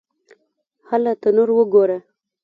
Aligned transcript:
_هله! 0.89 1.11
تنور 1.21 1.49
وګوره! 1.57 1.97